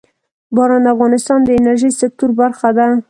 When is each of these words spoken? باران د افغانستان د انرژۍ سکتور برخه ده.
باران 0.55 0.81
د 0.85 0.87
افغانستان 0.95 1.39
د 1.43 1.49
انرژۍ 1.59 1.91
سکتور 2.01 2.29
برخه 2.41 2.69
ده. 2.77 2.87